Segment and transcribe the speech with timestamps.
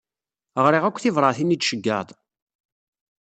[0.65, 2.09] Ɣriɣ akk tibṛatin i d-tceyyɛeḍ.